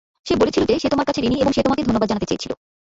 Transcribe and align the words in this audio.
সে 0.25 0.33
বলেছিলো 0.35 0.65
যে 0.65 0.75
সে 0.79 0.87
তোমার 0.89 1.05
কাছে 1.05 1.19
ঋণী, 1.21 1.37
এবং 1.39 1.51
সে 1.53 1.61
তোমাকে 1.63 1.81
ধন্যবাদ 1.83 2.09
জানাতে 2.09 2.29
চেয়েছিলো। 2.29 2.55